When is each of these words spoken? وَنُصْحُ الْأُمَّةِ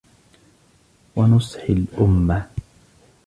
وَنُصْحُ 1.15 1.69
الْأُمَّةِ 1.69 2.49